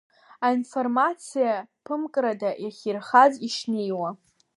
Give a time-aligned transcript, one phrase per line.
[0.47, 1.53] Аинформациа
[1.83, 4.09] ԥымкрада иахьирхаз ишнеиуа.